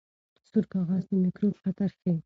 [0.49, 2.15] سور کاغذ د میکروب خطر ښيي.